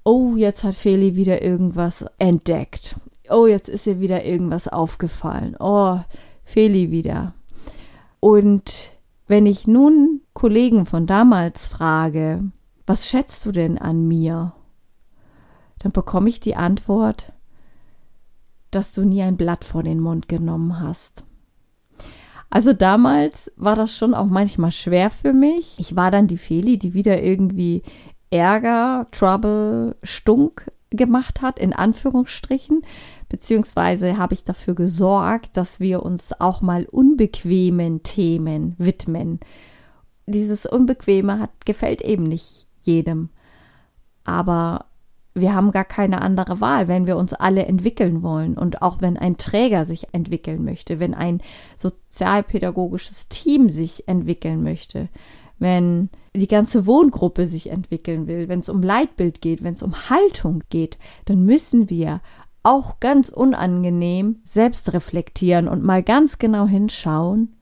Oh, 0.02 0.34
jetzt 0.34 0.64
hat 0.64 0.75
Feli 0.75 1.14
wieder 1.14 1.42
irgendwas 1.42 2.04
entdeckt. 2.18 2.96
Oh, 3.30 3.46
jetzt 3.46 3.68
ist 3.68 3.87
ihr 3.87 4.00
wieder 4.00 4.25
irgendwas 4.25 4.68
aufgefallen. 4.68 5.56
Oh, 5.58 6.00
Feli 6.44 6.90
wieder. 6.90 7.34
Und 8.18 8.92
wenn 9.26 9.46
ich 9.46 9.66
nun 9.66 10.20
Kollegen 10.34 10.87
von 10.87 11.06
damals 11.06 11.68
frage, 11.68 12.44
was 12.87 13.08
schätzt 13.08 13.46
du 13.46 13.52
denn 13.52 13.78
an 13.78 14.08
mir? 14.08 14.52
Dann 15.78 15.92
bekomme 15.92 16.28
ich 16.28 16.40
die 16.40 16.56
Antwort, 16.56 17.32
dass 18.70 18.92
du 18.92 19.02
nie 19.02 19.22
ein 19.22 19.37
Blatt 19.37 19.64
vor 19.64 19.82
den 19.82 20.00
Mund 20.00 20.28
genommen 20.28 20.80
hast. 20.80 21.25
Also 22.50 22.72
damals 22.72 23.52
war 23.56 23.76
das 23.76 23.96
schon 23.96 24.12
auch 24.12 24.26
manchmal 24.26 24.72
schwer 24.72 25.10
für 25.10 25.32
mich. 25.32 25.76
Ich 25.78 25.94
war 25.94 26.10
dann 26.10 26.26
die 26.26 26.38
Feli, 26.38 26.78
die 26.78 26.94
wieder 26.94 27.22
irgendwie 27.22 27.82
Ärger, 28.30 29.06
Trouble, 29.12 29.96
Stunk 30.02 30.70
gemacht 30.90 31.42
hat, 31.42 31.60
in 31.60 31.72
Anführungsstrichen, 31.72 32.82
beziehungsweise 33.30 34.18
habe 34.18 34.34
ich 34.34 34.44
dafür 34.44 34.75
gesorgt, 34.75 35.56
dass 35.56 35.80
wir 35.80 36.02
uns 36.02 36.38
auch 36.38 36.60
mal 36.60 36.84
unbequemen 36.84 38.02
Themen 38.02 38.75
widmen. 38.76 39.40
Dieses 40.26 40.66
Unbequeme 40.66 41.38
hat, 41.38 41.64
gefällt 41.64 42.02
eben 42.02 42.25
nicht 42.25 42.66
jedem. 42.80 43.30
Aber 44.25 44.84
wir 45.34 45.54
haben 45.54 45.70
gar 45.70 45.84
keine 45.84 46.22
andere 46.22 46.60
Wahl, 46.60 46.88
wenn 46.88 47.06
wir 47.06 47.16
uns 47.16 47.32
alle 47.32 47.64
entwickeln 47.64 48.22
wollen 48.22 48.58
und 48.58 48.82
auch 48.82 49.00
wenn 49.00 49.16
ein 49.16 49.38
Träger 49.38 49.84
sich 49.84 50.08
entwickeln 50.12 50.64
möchte, 50.64 50.99
wenn 50.99 51.14
ein 51.14 51.40
sozialpädagogisches 51.76 53.28
Team 53.28 53.68
sich 53.68 54.08
entwickeln 54.08 54.62
möchte, 54.62 55.08
wenn 55.60 56.10
die 56.34 56.49
ganze 56.49 56.87
Wohngruppe 56.87 57.46
sich 57.46 57.70
entwickeln 57.70 58.26
will, 58.26 58.49
wenn 58.49 58.60
es 58.60 58.68
um 58.68 58.82
Leitbild 58.82 59.40
geht, 59.40 59.62
wenn 59.62 59.75
es 59.75 59.82
um 59.82 59.94
Haltung 60.10 60.62
geht, 60.70 60.99
dann 61.26 61.44
müssen 61.44 61.90
wir 61.90 62.20
auch 62.62 63.00
ganz 63.00 63.28
unangenehm 63.30 64.40
selbst 64.44 64.92
reflektieren 64.92 65.68
und 65.68 65.82
mal 65.82 66.02
ganz 66.02 66.38
genau 66.38 66.66
hinschauen, 66.66 67.56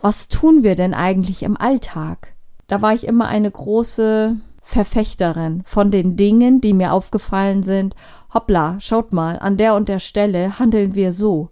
was 0.00 0.28
tun 0.28 0.62
wir 0.62 0.74
denn 0.74 0.92
eigentlich 0.92 1.42
im 1.42 1.56
Alltag? 1.56 2.34
Da 2.66 2.82
war 2.82 2.94
ich 2.94 3.06
immer 3.06 3.28
eine 3.28 3.50
große 3.50 4.36
Verfechterin 4.60 5.62
von 5.64 5.90
den 5.90 6.16
Dingen, 6.16 6.60
die 6.60 6.72
mir 6.72 6.92
aufgefallen 6.92 7.62
sind. 7.62 7.94
Hoppla, 8.32 8.80
schaut 8.80 9.12
mal, 9.12 9.38
an 9.38 9.56
der 9.56 9.74
und 9.74 9.88
der 9.88 9.98
Stelle 9.98 10.58
handeln 10.58 10.94
wir 10.94 11.12
so. 11.12 11.50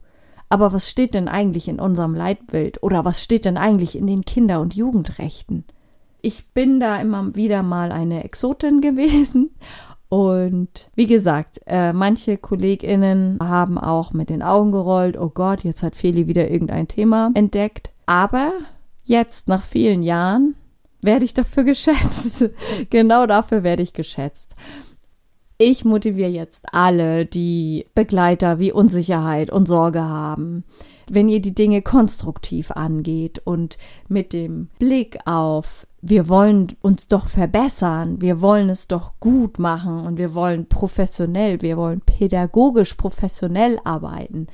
Aber 0.48 0.72
was 0.72 0.90
steht 0.90 1.14
denn 1.14 1.28
eigentlich 1.28 1.68
in 1.68 1.80
unserem 1.80 2.14
Leitbild 2.14 2.82
oder 2.82 3.04
was 3.04 3.22
steht 3.22 3.44
denn 3.44 3.56
eigentlich 3.56 3.96
in 3.96 4.06
den 4.06 4.24
Kinder- 4.24 4.60
und 4.60 4.74
Jugendrechten? 4.74 5.64
Ich 6.20 6.52
bin 6.52 6.78
da 6.78 7.00
immer 7.00 7.34
wieder 7.34 7.62
mal 7.62 7.92
eine 7.92 8.24
Exotin 8.24 8.80
gewesen 8.82 9.50
und 10.12 10.90
wie 10.95 11.07
gesagt, 11.07 11.61
äh, 11.64 11.95
manche 11.95 12.37
KollegInnen 12.37 13.38
haben 13.42 13.78
auch 13.78 14.12
mit 14.12 14.28
den 14.28 14.42
Augen 14.42 14.71
gerollt, 14.71 15.16
oh 15.19 15.31
Gott, 15.31 15.64
jetzt 15.64 15.83
hat 15.83 15.97
Feli 15.97 16.28
wieder 16.28 16.50
irgendein 16.50 16.87
Thema 16.87 17.31
entdeckt. 17.33 17.92
Aber 18.04 18.52
jetzt, 19.04 19.49
nach 19.49 19.62
vielen 19.62 20.02
Jahren, 20.02 20.54
werde 21.00 21.25
ich 21.25 21.33
dafür 21.33 21.64
geschätzt. 21.64 22.50
genau 22.90 23.25
dafür 23.25 23.62
werde 23.62 23.83
ich 23.83 23.95
geschätzt. 23.95 24.54
Ich 25.57 25.87
motiviere 25.87 26.28
jetzt 26.28 26.66
alle, 26.75 27.25
die 27.25 27.87
Begleiter 27.95 28.59
wie 28.59 28.71
Unsicherheit 28.71 29.50
und 29.50 29.66
Sorge 29.66 30.02
haben. 30.02 30.64
Wenn 31.09 31.31
ihr 31.31 31.40
die 31.40 31.54
Dinge 31.54 31.81
konstruktiv 31.81 32.71
angeht 32.73 33.40
und 33.47 33.78
mit 34.09 34.35
dem 34.35 34.69
Blick 34.78 35.21
auf, 35.25 35.87
wir 36.02 36.28
wollen 36.28 36.66
uns 36.80 37.06
doch 37.06 37.28
verbessern, 37.28 38.21
wir 38.21 38.40
wollen 38.40 38.68
es 38.68 38.88
doch 38.88 39.21
gut 39.21 39.61
machen 39.61 40.04
und 40.04 40.18
wir 40.18 40.35
wollen 40.35 40.66
professionell, 40.68 41.62
wir 41.62 41.76
wollen 41.76 42.00
pädagogisch 42.00 42.94
professionell 42.94 43.78
arbeiten. 43.85 44.49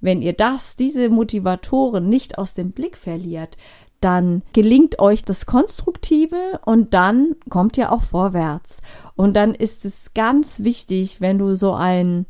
Wenn 0.00 0.20
ihr 0.20 0.34
das, 0.34 0.76
diese 0.76 1.08
Motivatoren 1.08 2.10
nicht 2.10 2.36
aus 2.36 2.52
dem 2.52 2.72
Blick 2.72 2.98
verliert, 2.98 3.56
dann 4.00 4.42
gelingt 4.52 4.98
euch 4.98 5.24
das 5.24 5.46
Konstruktive 5.46 6.60
und 6.66 6.92
dann 6.92 7.36
kommt 7.48 7.78
ihr 7.78 7.90
auch 7.90 8.02
vorwärts. 8.02 8.82
Und 9.14 9.34
dann 9.34 9.54
ist 9.54 9.86
es 9.86 10.12
ganz 10.12 10.62
wichtig, 10.62 11.22
wenn 11.22 11.38
du 11.38 11.56
so 11.56 11.72
ein 11.72 12.26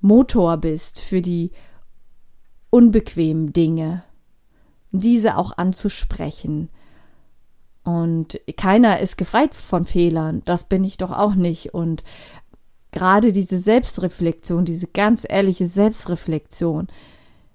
Motor 0.00 0.56
bist 0.56 0.98
für 0.98 1.22
die 1.22 1.52
unbequemen 2.70 3.52
Dinge, 3.52 4.02
diese 4.90 5.36
auch 5.36 5.56
anzusprechen. 5.56 6.70
Und 7.84 8.40
keiner 8.56 9.00
ist 9.00 9.18
gefeit 9.18 9.54
von 9.54 9.84
Fehlern, 9.84 10.42
das 10.46 10.64
bin 10.64 10.84
ich 10.84 10.96
doch 10.96 11.12
auch 11.12 11.34
nicht. 11.34 11.74
Und 11.74 12.02
gerade 12.90 13.30
diese 13.30 13.58
Selbstreflexion, 13.58 14.64
diese 14.64 14.86
ganz 14.86 15.26
ehrliche 15.28 15.66
Selbstreflexion, 15.66 16.88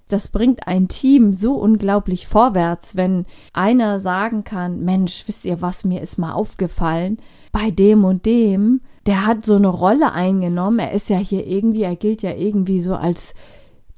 das 0.08 0.28
bringt 0.28 0.68
ein 0.68 0.88
Team 0.88 1.34
so 1.34 1.54
unglaublich 1.54 2.28
vorwärts, 2.28 2.96
wenn 2.96 3.26
einer 3.54 4.00
sagen 4.00 4.44
kann, 4.44 4.84
Mensch, 4.84 5.24
wisst 5.28 5.46
ihr 5.46 5.62
was, 5.62 5.84
mir 5.84 6.02
ist 6.02 6.18
mal 6.18 6.34
aufgefallen, 6.34 7.18
bei 7.52 7.72
dem 7.72 8.06
und 8.06 8.26
dem, 8.26 8.82
der 9.06 9.26
hat 9.26 9.46
so 9.46 9.56
eine 9.56 9.68
Rolle 9.68 10.12
eingenommen, 10.12 10.80
er 10.80 10.92
ist 10.92 11.10
ja 11.10 11.18
hier 11.18 11.46
irgendwie, 11.46 11.84
er 11.84 11.96
gilt 11.96 12.22
ja 12.22 12.34
irgendwie 12.34 12.82
so 12.82 12.96
als 12.96 13.34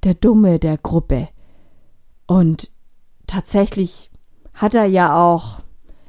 der 0.03 0.13
Dumme 0.13 0.59
der 0.59 0.77
Gruppe. 0.77 1.29
Und 2.27 2.71
tatsächlich 3.25 4.09
hat 4.53 4.73
er 4.73 4.85
ja 4.85 5.15
auch 5.17 5.59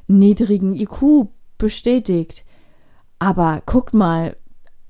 niedrigen 0.07 0.75
IQ 0.75 1.29
bestätigt. 1.59 2.45
Aber 3.19 3.63
guckt 3.67 3.95
mal, 3.95 4.37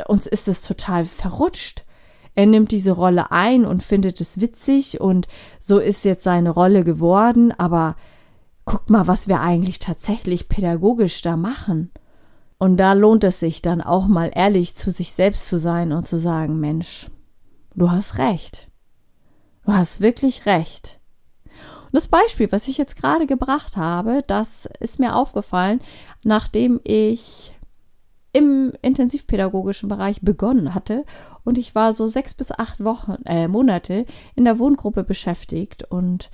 uns 0.06 0.26
ist 0.26 0.48
es 0.48 0.62
total 0.62 1.04
verrutscht. 1.04 1.84
Er 2.34 2.46
nimmt 2.46 2.72
diese 2.72 2.92
Rolle 2.92 3.30
ein 3.30 3.66
und 3.66 3.82
findet 3.82 4.20
es 4.20 4.40
witzig 4.40 5.00
und 5.00 5.28
so 5.60 5.78
ist 5.78 6.04
jetzt 6.04 6.22
seine 6.22 6.50
Rolle 6.50 6.82
geworden, 6.82 7.52
aber 7.52 7.94
guckt 8.64 8.88
mal, 8.88 9.06
was 9.06 9.28
wir 9.28 9.40
eigentlich 9.40 9.78
tatsächlich 9.80 10.48
pädagogisch 10.48 11.20
da 11.20 11.36
machen. 11.36 11.90
Und 12.58 12.76
da 12.78 12.92
lohnt 12.92 13.24
es 13.24 13.40
sich 13.40 13.60
dann 13.60 13.80
auch 13.80 14.06
mal 14.06 14.30
ehrlich 14.32 14.76
zu 14.76 14.90
sich 14.92 15.12
selbst 15.12 15.48
zu 15.48 15.58
sein 15.58 15.92
und 15.92 16.06
zu 16.06 16.18
sagen, 16.18 16.60
Mensch, 16.60 17.10
du 17.74 17.90
hast 17.90 18.18
recht. 18.18 18.68
Du 19.66 19.72
hast 19.72 20.00
wirklich 20.00 20.46
recht. 20.46 21.00
Und 21.92 21.96
das 21.96 22.08
Beispiel, 22.08 22.50
was 22.50 22.68
ich 22.68 22.78
jetzt 22.78 22.96
gerade 22.96 23.26
gebracht 23.26 23.76
habe, 23.76 24.24
das 24.26 24.66
ist 24.80 24.98
mir 24.98 25.14
aufgefallen, 25.14 25.80
nachdem 26.24 26.80
ich 26.84 27.52
im 28.32 28.72
intensivpädagogischen 28.80 29.90
Bereich 29.90 30.22
begonnen 30.22 30.74
hatte 30.74 31.04
und 31.44 31.58
ich 31.58 31.74
war 31.74 31.92
so 31.92 32.08
sechs 32.08 32.32
bis 32.32 32.50
acht 32.50 32.82
Wochen, 32.82 33.16
äh, 33.26 33.46
Monate 33.46 34.06
in 34.34 34.46
der 34.46 34.58
Wohngruppe 34.58 35.04
beschäftigt 35.04 35.84
und 35.90 36.30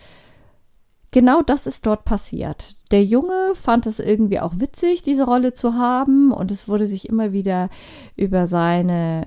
genau 1.10 1.42
das 1.42 1.66
ist 1.66 1.84
dort 1.86 2.04
passiert. 2.04 2.76
Der 2.92 3.02
Junge 3.02 3.54
fand 3.54 3.86
es 3.86 3.98
irgendwie 3.98 4.38
auch 4.38 4.52
witzig, 4.58 5.02
diese 5.02 5.24
Rolle 5.24 5.54
zu 5.54 5.74
haben 5.74 6.30
und 6.30 6.52
es 6.52 6.68
wurde 6.68 6.86
sich 6.86 7.08
immer 7.08 7.32
wieder 7.32 7.68
über 8.14 8.46
seine 8.46 9.26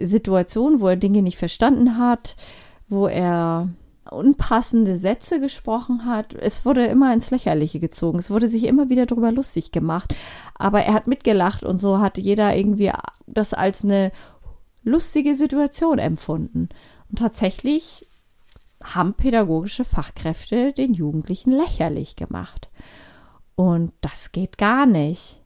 Situation, 0.00 0.80
wo 0.80 0.88
er 0.88 0.96
Dinge 0.96 1.22
nicht 1.22 1.38
verstanden 1.38 1.96
hat, 1.96 2.34
wo 2.88 3.06
er 3.06 3.68
unpassende 4.08 4.96
Sätze 4.96 5.40
gesprochen 5.40 6.04
hat. 6.04 6.34
Es 6.34 6.64
wurde 6.64 6.86
immer 6.86 7.12
ins 7.12 7.30
Lächerliche 7.30 7.80
gezogen. 7.80 8.18
Es 8.18 8.30
wurde 8.30 8.48
sich 8.48 8.64
immer 8.64 8.88
wieder 8.88 9.06
darüber 9.06 9.30
lustig 9.30 9.72
gemacht. 9.72 10.14
Aber 10.54 10.82
er 10.82 10.94
hat 10.94 11.06
mitgelacht 11.06 11.64
und 11.64 11.78
so 11.78 11.98
hat 11.98 12.18
jeder 12.18 12.56
irgendwie 12.56 12.92
das 13.26 13.54
als 13.54 13.84
eine 13.84 14.10
lustige 14.82 15.34
Situation 15.34 15.98
empfunden. 15.98 16.68
Und 17.08 17.18
tatsächlich 17.18 18.06
haben 18.82 19.14
pädagogische 19.14 19.84
Fachkräfte 19.84 20.72
den 20.72 20.94
Jugendlichen 20.94 21.50
lächerlich 21.50 22.16
gemacht. 22.16 22.70
Und 23.54 23.92
das 24.00 24.32
geht 24.32 24.56
gar 24.56 24.86
nicht. 24.86 25.42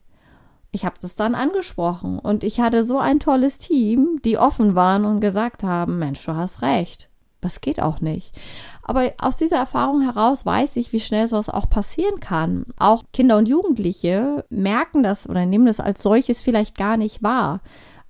Ich 0.71 0.85
habe 0.85 0.95
das 1.01 1.15
dann 1.15 1.35
angesprochen 1.35 2.19
und 2.19 2.43
ich 2.43 2.59
hatte 2.59 2.83
so 2.83 2.99
ein 2.99 3.19
tolles 3.19 3.57
Team, 3.57 4.19
die 4.25 4.37
offen 4.37 4.75
waren 4.75 5.05
und 5.05 5.21
gesagt 5.21 5.63
haben, 5.63 5.99
Mensch, 5.99 6.25
du 6.25 6.35
hast 6.35 6.61
recht 6.61 7.09
Das 7.41 7.61
geht 7.61 7.81
auch 7.81 8.01
nicht. 8.01 8.35
Aber 8.81 9.11
aus 9.17 9.37
dieser 9.37 9.57
Erfahrung 9.57 10.01
heraus 10.01 10.45
weiß 10.45 10.77
ich, 10.77 10.93
wie 10.93 10.99
schnell 10.99 11.27
sowas 11.27 11.49
auch 11.49 11.69
passieren 11.69 12.19
kann. 12.19 12.65
Auch 12.77 13.03
Kinder 13.13 13.37
und 13.37 13.47
Jugendliche 13.47 14.45
merken 14.49 15.03
das 15.03 15.29
oder 15.29 15.45
nehmen 15.45 15.65
das 15.65 15.79
als 15.79 16.01
solches 16.01 16.41
vielleicht 16.41 16.77
gar 16.77 16.97
nicht 16.97 17.21
wahr. 17.21 17.61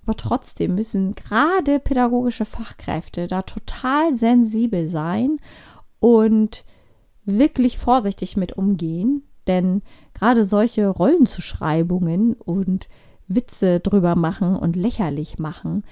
Aber 0.06 0.16
trotzdem 0.16 0.74
müssen 0.76 1.14
gerade 1.14 1.80
pädagogische 1.80 2.44
Fachkräfte 2.44 3.26
da 3.26 3.42
total 3.42 4.14
sensibel 4.14 4.86
sein 4.86 5.38
und 5.98 6.64
wirklich 7.24 7.76
vorsichtig 7.76 8.36
mit 8.36 8.56
umgehen. 8.56 9.22
Denn 9.46 9.82
gerade 10.14 10.44
solche 10.44 10.88
Rollenzuschreibungen 10.88 12.34
und 12.34 12.88
Witze 13.28 13.80
drüber 13.80 14.14
machen 14.14 14.56
und 14.56 14.76
lächerlich 14.76 15.38
machen, 15.38 15.82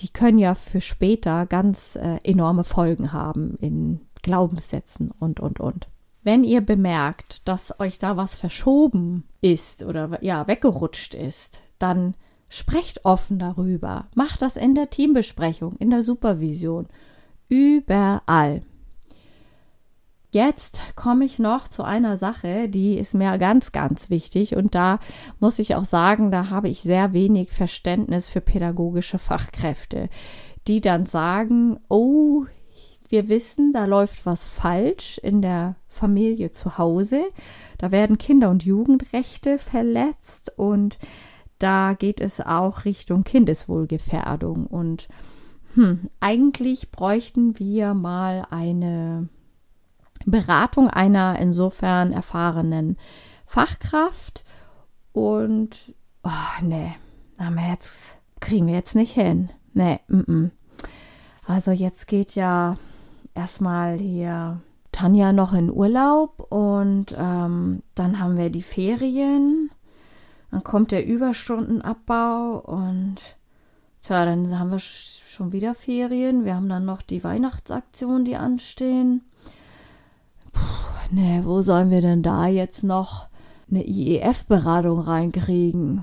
die 0.00 0.08
können 0.08 0.38
ja 0.38 0.54
für 0.54 0.80
später 0.80 1.46
ganz 1.46 1.96
äh, 1.96 2.18
enorme 2.24 2.64
Folgen 2.64 3.12
haben 3.12 3.56
in 3.60 4.00
Glaubenssätzen 4.22 5.10
und, 5.10 5.40
und, 5.40 5.60
und. 5.60 5.88
Wenn 6.22 6.44
ihr 6.44 6.60
bemerkt, 6.60 7.40
dass 7.46 7.78
euch 7.80 7.98
da 7.98 8.16
was 8.16 8.34
verschoben 8.34 9.24
ist 9.40 9.82
oder 9.82 10.18
ja, 10.22 10.46
weggerutscht 10.46 11.14
ist, 11.14 11.60
dann 11.78 12.14
sprecht 12.48 13.04
offen 13.04 13.38
darüber. 13.38 14.08
Macht 14.14 14.42
das 14.42 14.56
in 14.56 14.74
der 14.74 14.90
Teambesprechung, 14.90 15.76
in 15.78 15.90
der 15.90 16.02
Supervision, 16.02 16.88
überall. 17.48 18.62
Jetzt 20.32 20.94
komme 20.94 21.24
ich 21.24 21.40
noch 21.40 21.66
zu 21.66 21.82
einer 21.82 22.16
Sache, 22.16 22.68
die 22.68 22.96
ist 22.96 23.14
mir 23.14 23.36
ganz, 23.38 23.72
ganz 23.72 24.10
wichtig. 24.10 24.54
Und 24.54 24.76
da 24.76 25.00
muss 25.40 25.58
ich 25.58 25.74
auch 25.74 25.84
sagen, 25.84 26.30
da 26.30 26.50
habe 26.50 26.68
ich 26.68 26.82
sehr 26.82 27.12
wenig 27.12 27.50
Verständnis 27.50 28.28
für 28.28 28.40
pädagogische 28.40 29.18
Fachkräfte, 29.18 30.08
die 30.68 30.80
dann 30.80 31.06
sagen, 31.06 31.80
oh, 31.88 32.44
wir 33.08 33.28
wissen, 33.28 33.72
da 33.72 33.86
läuft 33.86 34.24
was 34.24 34.44
falsch 34.44 35.18
in 35.18 35.42
der 35.42 35.74
Familie 35.88 36.52
zu 36.52 36.78
Hause. 36.78 37.24
Da 37.78 37.90
werden 37.90 38.16
Kinder- 38.16 38.50
und 38.50 38.64
Jugendrechte 38.64 39.58
verletzt 39.58 40.52
und 40.56 40.98
da 41.58 41.94
geht 41.94 42.20
es 42.20 42.40
auch 42.40 42.84
Richtung 42.84 43.24
Kindeswohlgefährdung. 43.24 44.66
Und 44.66 45.08
hm, 45.74 46.08
eigentlich 46.20 46.92
bräuchten 46.92 47.58
wir 47.58 47.94
mal 47.94 48.46
eine 48.50 49.28
Beratung 50.26 50.88
einer 50.88 51.38
insofern 51.38 52.12
erfahrenen 52.12 52.96
Fachkraft. 53.46 54.44
Und, 55.12 55.94
oh, 56.22 56.62
nee, 56.62 56.94
jetzt 57.68 58.18
kriegen 58.40 58.66
wir 58.66 58.74
jetzt 58.74 58.94
nicht 58.94 59.14
hin. 59.14 59.50
Nee, 59.72 60.00
m 60.08 60.24
-m. 60.26 60.50
Also 61.46 61.72
jetzt 61.72 62.06
geht 62.06 62.34
ja 62.34 62.76
erstmal 63.34 63.98
hier 63.98 64.60
Tanja 64.92 65.32
noch 65.32 65.52
in 65.52 65.70
Urlaub 65.70 66.46
und 66.52 67.14
ähm, 67.16 67.82
dann 67.94 68.20
haben 68.20 68.36
wir 68.36 68.50
die 68.50 68.62
Ferien. 68.62 69.70
Dann 70.50 70.62
kommt 70.64 70.90
der 70.90 71.06
Überstundenabbau 71.06 72.58
und 72.58 73.16
tja, 74.00 74.24
dann 74.24 74.58
haben 74.58 74.70
wir 74.70 74.80
schon 74.80 75.52
wieder 75.52 75.74
Ferien. 75.74 76.44
Wir 76.44 76.54
haben 76.54 76.68
dann 76.68 76.84
noch 76.84 77.02
die 77.02 77.22
Weihnachtsaktionen, 77.22 78.24
die 78.24 78.36
anstehen 78.36 79.22
nee, 81.10 81.40
wo 81.44 81.62
sollen 81.62 81.90
wir 81.90 82.00
denn 82.00 82.22
da 82.22 82.46
jetzt 82.46 82.82
noch 82.82 83.28
eine 83.70 83.84
IEF-Beratung 83.86 85.00
reinkriegen? 85.00 86.02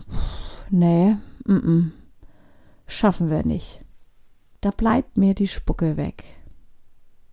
nee, 0.69 1.17
m 1.45 1.61
-m. 1.61 1.91
schaffen 2.87 3.29
wir 3.29 3.45
nicht. 3.45 3.81
Da 4.61 4.71
bleibt 4.71 5.17
mir 5.17 5.33
die 5.33 5.47
Spucke 5.47 5.97
weg. 5.97 6.23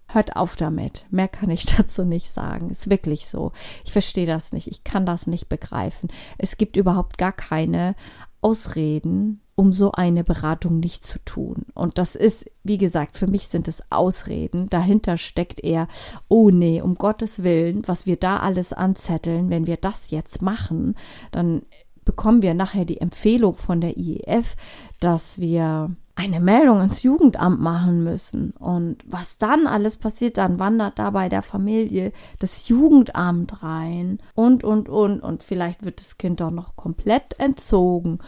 Hört 0.08 0.36
auf 0.36 0.54
damit. 0.56 1.06
Mehr 1.10 1.28
kann 1.28 1.50
ich 1.50 1.64
dazu 1.76 2.04
nicht 2.04 2.30
sagen. 2.30 2.70
Ist 2.70 2.90
wirklich 2.90 3.26
so. 3.26 3.52
Ich 3.84 3.92
verstehe 3.92 4.26
das 4.26 4.52
nicht. 4.52 4.68
Ich 4.68 4.84
kann 4.84 5.06
das 5.06 5.26
nicht 5.26 5.48
begreifen. 5.48 6.08
Es 6.38 6.56
gibt 6.56 6.76
überhaupt 6.76 7.18
gar 7.18 7.32
keine 7.32 7.96
Ausreden, 8.40 9.40
um 9.56 9.72
so 9.72 9.92
eine 9.92 10.24
Beratung 10.24 10.80
nicht 10.80 11.04
zu 11.04 11.18
tun. 11.24 11.66
Und 11.74 11.98
das 11.98 12.14
ist, 12.16 12.50
wie 12.64 12.78
gesagt, 12.78 13.16
für 13.16 13.26
mich 13.26 13.48
sind 13.48 13.68
es 13.68 13.82
Ausreden. 13.90 14.68
Dahinter 14.68 15.16
steckt 15.16 15.62
eher, 15.62 15.86
oh 16.28 16.50
nee, 16.50 16.80
um 16.80 16.96
Gottes 16.96 17.42
Willen, 17.42 17.82
was 17.86 18.06
wir 18.06 18.16
da 18.16 18.38
alles 18.38 18.72
anzetteln, 18.72 19.50
wenn 19.50 19.66
wir 19.66 19.76
das 19.76 20.10
jetzt 20.10 20.42
machen, 20.42 20.96
dann 21.30 21.62
bekommen 22.04 22.42
wir 22.42 22.54
nachher 22.54 22.84
die 22.84 23.00
Empfehlung 23.00 23.54
von 23.54 23.80
der 23.80 23.96
IEF, 23.96 24.56
dass 25.00 25.38
wir 25.38 25.94
eine 26.16 26.38
Meldung 26.38 26.80
ins 26.80 27.02
Jugendamt 27.02 27.60
machen 27.60 28.04
müssen. 28.04 28.52
Und 28.52 28.98
was 29.06 29.36
dann 29.38 29.66
alles 29.66 29.96
passiert, 29.96 30.36
dann 30.36 30.58
wandert 30.58 30.98
da 30.98 31.10
bei 31.10 31.28
der 31.28 31.42
Familie 31.42 32.12
das 32.38 32.68
Jugendamt 32.68 33.62
rein 33.62 34.18
und, 34.34 34.62
und, 34.62 34.88
und. 34.88 35.20
Und 35.20 35.42
vielleicht 35.42 35.84
wird 35.84 36.00
das 36.00 36.18
Kind 36.18 36.40
doch 36.40 36.50
noch 36.50 36.76
komplett 36.76 37.38
entzogen 37.38 38.18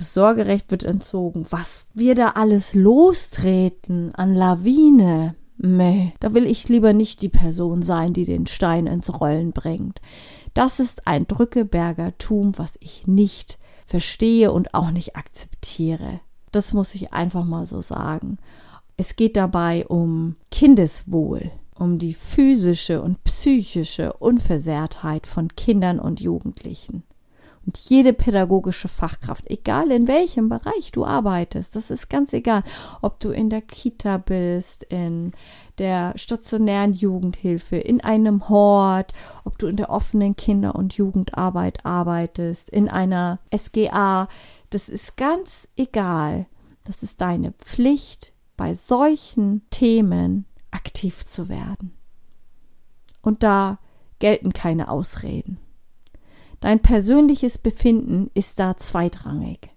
das 0.00 0.14
Sorgerecht 0.14 0.70
wird 0.70 0.82
entzogen. 0.82 1.46
Was 1.50 1.86
wir 1.92 2.14
da 2.14 2.30
alles 2.30 2.74
lostreten 2.74 4.14
an 4.14 4.34
Lawine. 4.34 5.34
Meh, 5.58 6.12
da 6.20 6.32
will 6.32 6.46
ich 6.46 6.70
lieber 6.70 6.94
nicht 6.94 7.20
die 7.20 7.28
Person 7.28 7.82
sein, 7.82 8.14
die 8.14 8.24
den 8.24 8.46
Stein 8.46 8.86
ins 8.86 9.20
Rollen 9.20 9.52
bringt. 9.52 10.00
Das 10.54 10.80
ist 10.80 11.06
ein 11.06 11.26
Drückebergertum, 11.26 12.56
was 12.56 12.78
ich 12.80 13.06
nicht 13.06 13.58
verstehe 13.84 14.52
und 14.52 14.72
auch 14.72 14.90
nicht 14.90 15.16
akzeptiere. 15.16 16.20
Das 16.50 16.72
muss 16.72 16.94
ich 16.94 17.12
einfach 17.12 17.44
mal 17.44 17.66
so 17.66 17.82
sagen. 17.82 18.38
Es 18.96 19.16
geht 19.16 19.36
dabei 19.36 19.86
um 19.86 20.36
Kindeswohl, 20.50 21.50
um 21.74 21.98
die 21.98 22.14
physische 22.14 23.02
und 23.02 23.22
psychische 23.24 24.14
Unversehrtheit 24.14 25.26
von 25.26 25.48
Kindern 25.56 26.00
und 26.00 26.20
Jugendlichen. 26.20 27.02
Und 27.70 27.78
jede 27.88 28.12
pädagogische 28.12 28.88
Fachkraft, 28.88 29.48
egal 29.48 29.92
in 29.92 30.08
welchem 30.08 30.48
Bereich 30.48 30.90
du 30.90 31.04
arbeitest, 31.04 31.76
das 31.76 31.88
ist 31.92 32.10
ganz 32.10 32.32
egal, 32.32 32.64
ob 33.00 33.20
du 33.20 33.30
in 33.30 33.48
der 33.48 33.60
Kita 33.60 34.18
bist, 34.18 34.82
in 34.82 35.30
der 35.78 36.14
stationären 36.18 36.92
Jugendhilfe, 36.92 37.76
in 37.76 38.00
einem 38.00 38.48
Hort, 38.48 39.14
ob 39.44 39.56
du 39.58 39.68
in 39.68 39.76
der 39.76 39.88
offenen 39.88 40.34
Kinder- 40.34 40.74
und 40.74 40.94
Jugendarbeit 40.94 41.86
arbeitest, 41.86 42.70
in 42.70 42.88
einer 42.88 43.38
SGA, 43.56 44.26
das 44.70 44.88
ist 44.88 45.16
ganz 45.16 45.68
egal. 45.76 46.46
Das 46.82 47.04
ist 47.04 47.20
deine 47.20 47.52
Pflicht, 47.52 48.32
bei 48.56 48.74
solchen 48.74 49.62
Themen 49.70 50.44
aktiv 50.72 51.24
zu 51.24 51.48
werden. 51.48 51.92
Und 53.22 53.44
da 53.44 53.78
gelten 54.18 54.52
keine 54.52 54.90
Ausreden. 54.90 55.60
Dein 56.60 56.80
persönliches 56.80 57.58
Befinden 57.58 58.30
ist 58.34 58.58
da 58.58 58.76
zweitrangig. 58.76 59.70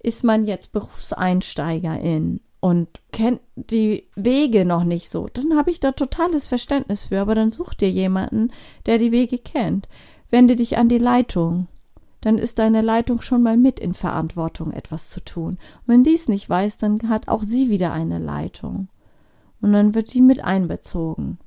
Ist 0.00 0.24
man 0.24 0.44
jetzt 0.44 0.72
Berufseinsteigerin 0.72 2.40
und 2.60 2.88
kennt 3.12 3.40
die 3.54 4.08
Wege 4.16 4.64
noch 4.64 4.84
nicht 4.84 5.08
so, 5.08 5.28
dann 5.32 5.56
habe 5.56 5.70
ich 5.70 5.78
da 5.78 5.92
totales 5.92 6.46
Verständnis 6.46 7.04
für, 7.04 7.20
aber 7.20 7.34
dann 7.34 7.50
such 7.50 7.74
dir 7.74 7.90
jemanden, 7.90 8.50
der 8.86 8.98
die 8.98 9.12
Wege 9.12 9.38
kennt. 9.38 9.88
Wende 10.30 10.56
dich 10.56 10.76
an 10.76 10.88
die 10.88 10.98
Leitung. 10.98 11.68
Dann 12.20 12.38
ist 12.38 12.58
deine 12.58 12.80
Leitung 12.80 13.20
schon 13.20 13.42
mal 13.42 13.56
mit 13.56 13.78
in 13.78 13.94
Verantwortung, 13.94 14.72
etwas 14.72 15.10
zu 15.10 15.24
tun. 15.24 15.50
Und 15.52 15.86
wenn 15.86 16.02
dies 16.02 16.28
nicht 16.28 16.50
weiß, 16.50 16.78
dann 16.78 17.08
hat 17.08 17.28
auch 17.28 17.44
sie 17.44 17.70
wieder 17.70 17.92
eine 17.92 18.18
Leitung. 18.18 18.88
Und 19.60 19.72
dann 19.72 19.94
wird 19.94 20.12
die 20.12 20.22
mit 20.22 20.42
einbezogen. 20.42 21.38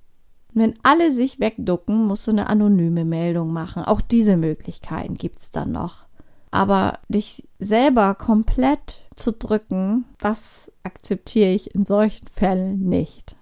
Wenn 0.53 0.73
alle 0.81 1.11
sich 1.11 1.39
wegducken, 1.39 2.05
musst 2.05 2.27
du 2.27 2.31
eine 2.31 2.47
anonyme 2.47 3.05
Meldung 3.05 3.53
machen. 3.53 3.83
Auch 3.83 4.01
diese 4.01 4.35
Möglichkeiten 4.35 5.15
gibt 5.15 5.39
es 5.39 5.51
dann 5.51 5.71
noch. 5.71 6.05
Aber 6.51 6.99
dich 7.07 7.47
selber 7.59 8.15
komplett 8.15 9.03
zu 9.15 9.31
drücken, 9.33 10.05
das 10.19 10.71
akzeptiere 10.81 11.51
ich 11.51 11.75
in 11.75 11.85
solchen 11.85 12.27
Fällen 12.27 12.89
nicht. 12.89 13.35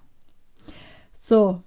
So, 1.18 1.62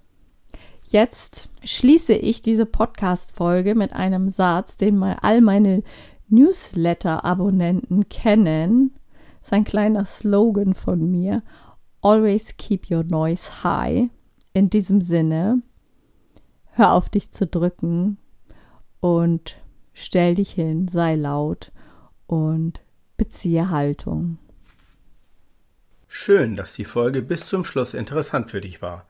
jetzt 0.84 1.48
schließe 1.64 2.12
ich 2.12 2.42
diese 2.42 2.66
Podcast-Folge 2.66 3.74
mit 3.74 3.92
einem 3.92 4.28
Satz, 4.28 4.76
den 4.76 4.96
mal 4.96 5.16
all 5.22 5.40
meine 5.40 5.82
Newsletter-Abonnenten 6.28 8.08
kennen. 8.08 8.92
Das 9.40 9.48
ist 9.48 9.52
ein 9.52 9.64
kleiner 9.64 10.04
Slogan 10.04 10.74
von 10.74 11.10
mir. 11.10 11.42
Always 12.00 12.56
keep 12.56 12.88
your 12.90 13.02
noise 13.02 13.64
high 13.64 14.08
in 14.52 14.70
diesem 14.70 15.00
Sinne, 15.00 15.62
hör 16.72 16.92
auf 16.92 17.08
dich 17.08 17.30
zu 17.30 17.46
drücken 17.46 18.18
und 19.00 19.56
stell 19.92 20.34
dich 20.34 20.52
hin, 20.52 20.88
sei 20.88 21.16
laut 21.16 21.72
und 22.26 22.82
beziehe 23.16 23.70
Haltung. 23.70 24.38
Schön, 26.08 26.56
dass 26.56 26.74
die 26.74 26.84
Folge 26.84 27.22
bis 27.22 27.46
zum 27.46 27.64
Schluss 27.64 27.94
interessant 27.94 28.50
für 28.50 28.60
dich 28.60 28.82
war. 28.82 29.06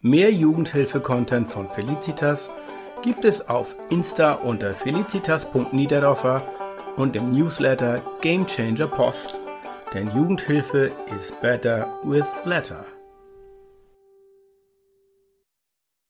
Mehr 0.00 0.32
Jugendhilfe-Content 0.32 1.48
von 1.48 1.68
Felicitas 1.68 2.48
gibt 3.02 3.24
es 3.24 3.48
auf 3.48 3.76
Insta 3.88 4.32
unter 4.32 4.74
felicitas.niederdorfer 4.74 6.42
und 6.96 7.16
im 7.16 7.32
Newsletter 7.32 8.02
Game 8.20 8.46
Changer 8.46 8.88
Post. 8.88 9.38
Denn 9.94 10.10
Jugendhilfe 10.14 10.90
is 11.14 11.32
better 11.40 11.98
with 12.02 12.24
letter. 12.44 12.84